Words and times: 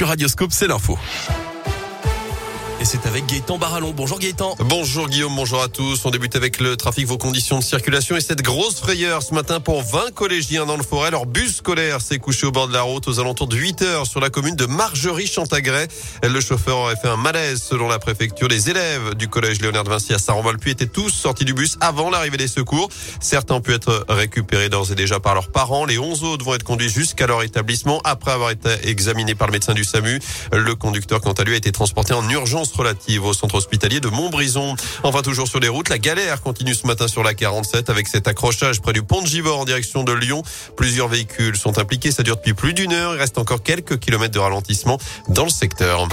sur 0.00 0.08
Radioscope, 0.08 0.50
c'est 0.50 0.66
l'info. 0.66 0.96
Et 2.80 2.86
c'est 2.86 3.04
avec 3.04 3.26
Gaëtan 3.26 3.58
Barallon. 3.58 3.92
Bonjour 3.94 4.18
Gaëtan. 4.18 4.56
Bonjour 4.60 5.06
Guillaume, 5.06 5.36
bonjour 5.36 5.62
à 5.62 5.68
tous. 5.68 6.00
On 6.06 6.10
débute 6.10 6.34
avec 6.34 6.60
le 6.60 6.78
trafic, 6.78 7.06
vos 7.06 7.18
conditions 7.18 7.58
de 7.58 7.62
circulation 7.62 8.16
et 8.16 8.22
cette 8.22 8.40
grosse 8.40 8.76
frayeur 8.80 9.22
ce 9.22 9.34
matin 9.34 9.60
pour 9.60 9.82
20 9.82 10.14
collégiens 10.14 10.64
dans 10.64 10.78
le 10.78 10.82
forêt. 10.82 11.10
Leur 11.10 11.26
bus 11.26 11.56
scolaire 11.56 12.00
s'est 12.00 12.18
couché 12.18 12.46
au 12.46 12.52
bord 12.52 12.68
de 12.68 12.72
la 12.72 12.80
route 12.80 13.06
aux 13.06 13.20
alentours 13.20 13.48
de 13.48 13.56
8 13.56 13.82
heures 13.82 14.06
sur 14.06 14.18
la 14.18 14.30
commune 14.30 14.56
de 14.56 14.64
Margerie-Chantagret. 14.64 15.88
Le 16.22 16.40
chauffeur 16.40 16.78
aurait 16.78 16.96
fait 16.96 17.08
un 17.08 17.18
malaise 17.18 17.62
selon 17.62 17.86
la 17.86 17.98
préfecture. 17.98 18.48
Les 18.48 18.70
élèves 18.70 19.14
du 19.14 19.28
collège 19.28 19.60
Léonard 19.60 19.84
de 19.84 19.90
Vinci 19.90 20.14
à 20.14 20.18
saint 20.18 20.40
puis 20.58 20.70
étaient 20.70 20.86
tous 20.86 21.10
sortis 21.10 21.44
du 21.44 21.52
bus 21.52 21.76
avant 21.82 22.08
l'arrivée 22.08 22.38
des 22.38 22.48
secours. 22.48 22.88
Certains 23.20 23.56
ont 23.56 23.60
pu 23.60 23.74
être 23.74 24.06
récupérés 24.08 24.70
d'ores 24.70 24.90
et 24.90 24.94
déjà 24.94 25.20
par 25.20 25.34
leurs 25.34 25.52
parents. 25.52 25.84
Les 25.84 25.98
11 25.98 26.24
autres 26.24 26.46
vont 26.46 26.54
être 26.54 26.64
conduits 26.64 26.88
jusqu'à 26.88 27.26
leur 27.26 27.42
établissement 27.42 28.00
après 28.04 28.30
avoir 28.30 28.50
été 28.50 28.70
examinés 28.84 29.34
par 29.34 29.48
le 29.48 29.52
médecin 29.52 29.74
du 29.74 29.84
SAMU. 29.84 30.18
Le 30.50 30.74
conducteur, 30.74 31.20
quant 31.20 31.32
à 31.32 31.44
lui, 31.44 31.52
a 31.52 31.56
été 31.58 31.72
transporté 31.72 32.14
en 32.14 32.26
urgence 32.30 32.69
relative 32.76 33.24
au 33.24 33.32
centre 33.32 33.54
hospitalier 33.56 34.00
de 34.00 34.08
Montbrison. 34.08 34.76
Enfin, 35.02 35.22
toujours 35.22 35.48
sur 35.48 35.60
les 35.60 35.68
routes, 35.68 35.88
la 35.88 35.98
galère 35.98 36.40
continue 36.42 36.74
ce 36.74 36.86
matin 36.86 37.08
sur 37.08 37.22
la 37.22 37.34
47 37.34 37.90
avec 37.90 38.08
cet 38.08 38.28
accrochage 38.28 38.80
près 38.80 38.92
du 38.92 39.02
pont 39.02 39.22
de 39.22 39.26
Givor 39.26 39.58
en 39.58 39.64
direction 39.64 40.04
de 40.04 40.12
Lyon. 40.12 40.42
Plusieurs 40.76 41.08
véhicules 41.08 41.56
sont 41.56 41.78
impliqués. 41.78 42.12
Ça 42.12 42.22
dure 42.22 42.36
depuis 42.36 42.54
plus 42.54 42.74
d'une 42.74 42.92
heure. 42.92 43.14
Il 43.14 43.18
reste 43.18 43.38
encore 43.38 43.62
quelques 43.62 43.98
kilomètres 43.98 44.34
de 44.34 44.38
ralentissement 44.38 44.98
dans 45.28 45.44
le 45.44 45.50
secteur. 45.50 46.08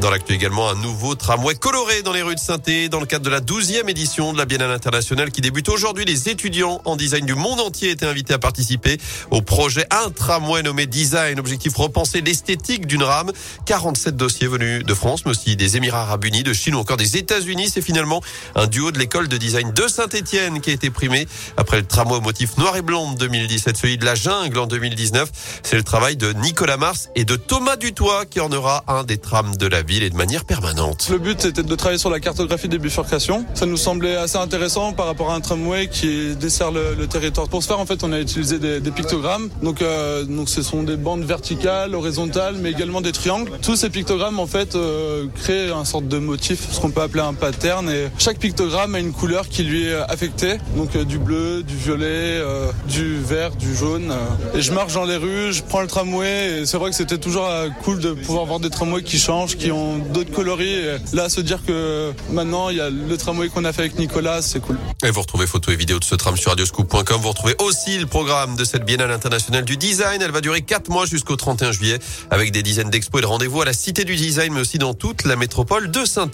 Dans 0.00 0.10
l'actu 0.10 0.32
également, 0.32 0.68
un 0.68 0.74
nouveau 0.74 1.14
tramway 1.14 1.54
coloré 1.54 2.02
dans 2.02 2.12
les 2.12 2.22
rues 2.22 2.34
de 2.34 2.40
saint 2.40 2.58
dans 2.90 3.00
le 3.00 3.06
cadre 3.06 3.24
de 3.24 3.30
la 3.30 3.40
12e 3.40 3.88
édition 3.88 4.32
de 4.32 4.38
la 4.38 4.46
Biennale 4.46 4.70
internationale 4.70 5.30
qui 5.30 5.40
débute 5.40 5.68
aujourd'hui. 5.68 6.04
Les 6.04 6.28
étudiants 6.28 6.80
en 6.84 6.96
design 6.96 7.26
du 7.26 7.34
monde 7.34 7.60
entier 7.60 7.90
étaient 7.90 8.06
invités 8.06 8.34
à 8.34 8.38
participer 8.38 8.98
au 9.30 9.42
projet 9.42 9.86
Un 9.90 10.10
tramway 10.10 10.62
nommé 10.62 10.86
Design. 10.86 11.38
Objectif 11.38 11.76
repenser 11.76 12.20
l'esthétique 12.20 12.86
d'une 12.86 13.02
rame. 13.02 13.32
47 13.66 14.16
dossiers 14.16 14.48
venus 14.48 14.84
de 14.84 14.94
France, 14.94 15.24
mais 15.24 15.32
aussi 15.32 15.56
des 15.56 15.76
Émirats 15.76 16.02
Arabes 16.02 16.24
Unis, 16.24 16.42
de 16.42 16.52
Chine 16.52 16.74
ou 16.74 16.78
encore 16.78 16.96
des 16.96 17.16
États-Unis. 17.16 17.68
C'est 17.68 17.82
finalement 17.82 18.22
un 18.54 18.66
duo 18.66 18.92
de 18.92 18.98
l'école 18.98 19.28
de 19.28 19.36
design 19.36 19.72
de 19.72 19.88
Saint-Étienne 19.88 20.60
qui 20.60 20.70
a 20.70 20.72
été 20.72 20.90
primé 20.90 21.28
après 21.56 21.78
le 21.78 21.86
tramway 21.86 22.16
au 22.16 22.20
motif 22.22 22.56
noir 22.56 22.76
et 22.76 22.82
blanc 22.82 23.12
de 23.12 23.18
2017, 23.18 23.76
celui 23.76 23.98
de 23.98 24.04
la 24.04 24.14
jungle 24.14 24.58
en 24.58 24.66
2019. 24.66 25.30
C'est 25.62 25.76
le 25.76 25.84
travail 25.84 26.16
de 26.16 26.32
Nicolas 26.32 26.76
Mars 26.76 27.08
et 27.14 27.24
de 27.24 27.36
Thomas 27.36 27.76
Dutoit 27.76 28.26
qui 28.26 28.40
ornera 28.40 28.84
un 28.88 29.04
des 29.04 29.18
trams 29.18 29.56
de 29.56 29.66
la 29.66 29.81
ville 29.82 30.02
et 30.02 30.10
de 30.10 30.16
manière 30.16 30.44
permanente. 30.44 31.08
Le 31.10 31.18
but 31.18 31.40
c'était 31.40 31.62
de 31.62 31.74
travailler 31.74 31.98
sur 31.98 32.10
la 32.10 32.20
cartographie 32.20 32.68
des 32.68 32.78
bifurcations. 32.78 33.44
Ça 33.54 33.66
nous 33.66 33.76
semblait 33.76 34.16
assez 34.16 34.38
intéressant 34.38 34.92
par 34.92 35.06
rapport 35.06 35.30
à 35.30 35.34
un 35.34 35.40
tramway 35.40 35.88
qui 35.88 36.36
dessert 36.36 36.70
le, 36.70 37.06
territoire. 37.06 37.48
Pour 37.48 37.62
ce 37.62 37.68
faire, 37.68 37.80
en 37.80 37.86
fait, 37.86 38.04
on 38.04 38.12
a 38.12 38.20
utilisé 38.20 38.58
des, 38.58 38.90
pictogrammes. 38.90 39.48
Donc, 39.62 39.82
euh, 39.82 40.24
donc, 40.24 40.48
ce 40.48 40.62
sont 40.62 40.82
des 40.82 40.96
bandes 40.96 41.24
verticales, 41.24 41.94
horizontales, 41.94 42.56
mais 42.60 42.70
également 42.70 43.00
des 43.00 43.12
triangles. 43.12 43.50
Tous 43.62 43.76
ces 43.76 43.90
pictogrammes, 43.90 44.38
en 44.38 44.46
fait, 44.46 44.74
euh, 44.76 45.26
créent 45.34 45.72
un 45.72 45.84
sorte 45.84 46.06
de 46.08 46.18
motif, 46.18 46.68
ce 46.70 46.80
qu'on 46.80 46.90
peut 46.90 47.00
appeler 47.00 47.22
un 47.22 47.34
pattern. 47.34 47.88
Et 47.90 48.08
chaque 48.18 48.38
pictogramme 48.38 48.94
a 48.94 49.00
une 49.00 49.12
couleur 49.12 49.48
qui 49.48 49.64
lui 49.64 49.86
est 49.86 49.94
affectée. 50.08 50.58
Donc, 50.76 50.94
euh, 50.94 51.04
du 51.04 51.18
bleu, 51.18 51.62
du 51.62 51.76
violet, 51.76 52.40
du 52.88 53.18
vert, 53.18 53.56
du 53.56 53.74
jaune. 53.74 54.12
Et 54.54 54.62
je 54.62 54.72
marche 54.72 54.94
dans 54.94 55.04
les 55.04 55.16
rues, 55.16 55.52
je 55.52 55.62
prends 55.62 55.80
le 55.80 55.88
tramway. 55.88 56.60
Et 56.60 56.66
c'est 56.66 56.76
vrai 56.76 56.90
que 56.90 56.96
c'était 56.96 57.18
toujours 57.18 57.48
cool 57.84 57.98
de 57.98 58.12
pouvoir 58.12 58.46
voir 58.46 58.60
des 58.60 58.70
tramways 58.70 59.02
qui 59.02 59.18
changent, 59.18 59.56
qui 59.56 59.71
ont 59.72 59.98
d'autres 59.98 60.32
coloris. 60.32 60.86
Là, 61.12 61.28
se 61.28 61.40
dire 61.40 61.60
que 61.66 62.12
maintenant, 62.30 62.70
il 62.70 62.76
y 62.76 62.80
a 62.80 62.90
le 62.90 63.16
tramway 63.16 63.48
qu'on 63.48 63.64
a 63.64 63.72
fait 63.72 63.82
avec 63.82 63.98
Nicolas, 63.98 64.42
c'est 64.42 64.60
cool. 64.60 64.78
Et 65.04 65.10
vous 65.10 65.20
retrouvez 65.20 65.46
photos 65.46 65.74
et 65.74 65.76
vidéos 65.76 65.98
de 65.98 66.04
ce 66.04 66.14
tram 66.14 66.36
sur 66.36 66.50
radioscoop.com. 66.50 67.20
Vous 67.20 67.28
retrouvez 67.28 67.54
aussi 67.58 67.98
le 67.98 68.06
programme 68.06 68.56
de 68.56 68.64
cette 68.64 68.84
Biennale 68.84 69.10
internationale 69.10 69.64
du 69.64 69.76
design. 69.76 70.22
Elle 70.22 70.30
va 70.30 70.40
durer 70.40 70.62
4 70.62 70.88
mois 70.90 71.06
jusqu'au 71.06 71.36
31 71.36 71.72
juillet 71.72 71.98
avec 72.30 72.52
des 72.52 72.62
dizaines 72.62 72.90
d'expos 72.90 73.20
et 73.20 73.22
de 73.22 73.26
rendez-vous 73.26 73.62
à 73.62 73.64
la 73.64 73.72
Cité 73.72 74.04
du 74.04 74.16
Design, 74.16 74.52
mais 74.52 74.60
aussi 74.60 74.78
dans 74.78 74.94
toute 74.94 75.24
la 75.24 75.36
métropole 75.36 75.90
de 75.90 76.04
saint 76.04 76.30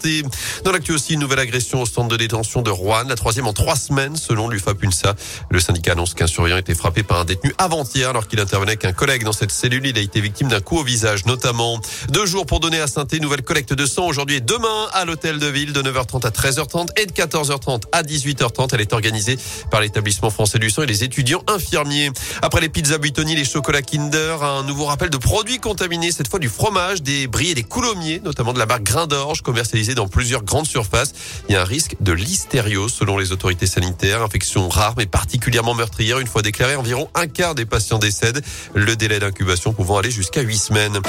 Dans 0.63 0.71
l'actu 0.71 0.91
aussi, 0.91 1.13
une 1.13 1.19
nouvelle 1.19 1.39
agression 1.39 1.81
au 1.81 1.85
centre 1.85 2.09
de 2.09 2.17
détention 2.17 2.61
de 2.61 2.69
Rouen, 2.69 3.03
la 3.07 3.15
troisième 3.15 3.47
en 3.47 3.53
trois 3.53 3.75
semaines 3.75 4.15
selon 4.15 4.49
l'UFAPUNSA. 4.49 5.15
Le 5.49 5.59
syndicat 5.59 5.93
annonce 5.93 6.13
qu'un 6.13 6.27
surveillant 6.27 6.57
été 6.57 6.75
frappé 6.75 7.03
par 7.03 7.19
un 7.19 7.25
détenu 7.25 7.53
avant-hier 7.57 8.09
alors 8.09 8.27
qu'il 8.27 8.39
intervenait 8.39 8.71
avec 8.71 8.85
un 8.85 8.93
collègue 8.93 9.23
dans 9.23 9.33
cette 9.33 9.51
cellule. 9.51 9.85
Il 9.85 9.97
a 9.97 10.01
été 10.01 10.21
victime 10.21 10.47
d'un 10.47 10.61
coup 10.61 10.77
au 10.77 10.83
visage 10.83 11.25
notamment. 11.25 11.79
Deux 12.09 12.25
jours 12.25 12.45
pour 12.45 12.59
donner 12.59 12.79
à 12.79 12.87
saint 12.87 13.05
nouvelle 13.29 13.43
collecte 13.43 13.73
de 13.73 13.85
sang 13.85 14.07
aujourd'hui 14.07 14.37
et 14.37 14.41
demain 14.41 14.87
à 14.91 15.05
l'hôtel 15.05 15.37
de 15.37 15.45
ville 15.45 15.71
de 15.71 15.83
9h30 15.83 16.25
à 16.25 16.31
13h30 16.31 16.99
et 16.99 17.05
de 17.05 17.11
14h30 17.11 17.83
à 17.91 18.01
18h30. 18.01 18.69
Elle 18.73 18.81
est 18.81 18.91
organisée 18.91 19.37
par 19.69 19.81
l'établissement 19.81 20.31
français 20.31 20.57
du 20.57 20.71
sang 20.71 20.81
et 20.81 20.87
les 20.87 21.03
étudiants 21.03 21.43
infirmiers. 21.45 22.09
Après 22.41 22.59
les 22.59 22.69
pizzas 22.69 22.97
Buitoni, 22.97 23.35
les 23.35 23.45
chocolats 23.45 23.83
Kinder, 23.83 24.41
un 24.41 24.63
nouveau 24.63 24.85
rappel 24.85 25.11
de 25.11 25.17
produits 25.17 25.59
contaminés, 25.59 26.11
cette 26.11 26.27
fois 26.27 26.39
du 26.39 26.49
fromage, 26.49 27.03
des 27.03 27.27
bris 27.27 27.51
et 27.51 27.53
des 27.53 27.61
coulommiers, 27.61 28.19
notamment 28.25 28.51
de 28.51 28.57
la 28.57 28.65
marque 28.65 28.81
Grain 28.81 29.05
d'Orge, 29.05 29.43
commercialisée 29.43 29.93
dans 29.93 30.07
plusieurs 30.07 30.41
grandes 30.41 30.65
surfaces. 30.65 31.13
Il 31.49 31.53
y 31.53 31.55
a 31.55 31.61
un 31.61 31.65
risque 31.65 31.97
de 31.99 32.13
listériose 32.13 32.91
selon 32.93 33.19
les 33.19 33.31
autorités 33.31 33.67
sanitaires, 33.67 34.23
infection 34.23 34.69
rare 34.69 34.95
mais 34.97 35.05
particulièrement 35.05 35.75
meurtrière. 35.75 36.17
Une 36.17 36.25
fois 36.25 36.41
déclarée, 36.41 36.75
environ 36.75 37.07
un 37.13 37.27
quart 37.27 37.53
des 37.53 37.65
patients 37.65 37.99
décèdent, 37.99 38.41
le 38.73 38.95
délai 38.95 39.19
d'incubation 39.19 39.71
pouvant 39.71 39.99
aller 39.99 40.09
jusqu'à 40.09 40.41
8 40.41 40.57
semaines. 40.57 40.99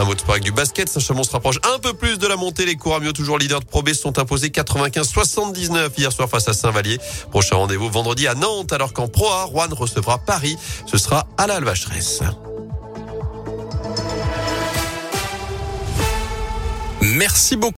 Un 0.00 0.04
mot 0.04 0.14
de 0.14 0.20
sport 0.20 0.38
du 0.38 0.52
basket. 0.52 0.88
Saint-Chamond 0.88 1.24
se 1.24 1.32
rapproche 1.32 1.58
un 1.74 1.78
peu 1.80 1.92
plus 1.92 2.18
de 2.18 2.26
la 2.28 2.36
montée. 2.36 2.64
Les 2.64 2.76
Couramio, 2.76 3.12
toujours 3.12 3.36
leaders 3.36 3.60
de 3.60 3.64
Pro 3.64 3.82
B, 3.82 3.92
sont 3.92 4.18
imposés 4.20 4.48
95-79 4.48 5.90
hier 5.98 6.12
soir 6.12 6.28
face 6.28 6.48
à 6.48 6.52
Saint-Vallier. 6.52 6.98
Prochain 7.30 7.56
rendez-vous 7.56 7.90
vendredi 7.90 8.28
à 8.28 8.34
Nantes, 8.34 8.72
alors 8.72 8.92
qu'en 8.92 9.08
Pro 9.08 9.28
A, 9.28 9.44
Rouen 9.44 9.66
recevra 9.72 10.18
Paris. 10.18 10.56
Ce 10.86 10.98
sera 10.98 11.26
à 11.36 11.48
la 11.48 11.56
Alvacheresse. 11.56 12.20
Merci 17.00 17.56
beaucoup. 17.56 17.66